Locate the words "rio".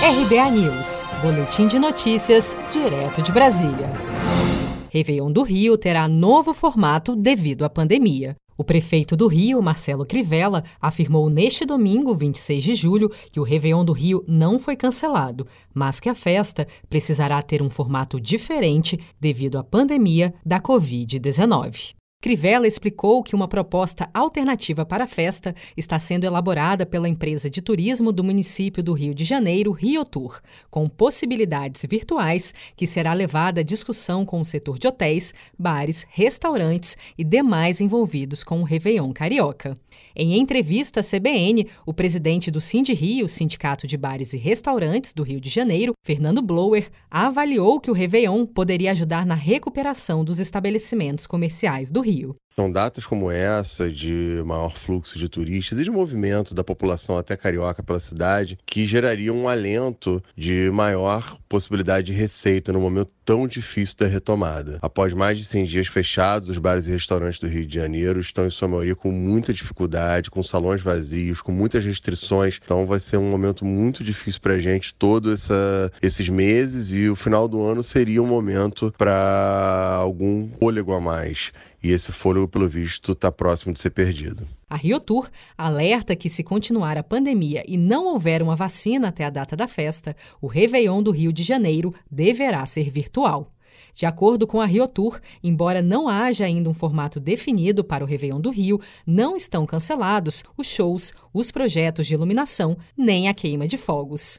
5.42-5.76, 9.26-9.60, 13.92-14.24, 28.92-29.14, 29.70-30.04, 42.92-43.28, 45.22-45.40, 52.00-52.07, 67.46-67.64, 84.76-85.00, 91.10-91.32, 94.66-94.86, 98.50-98.80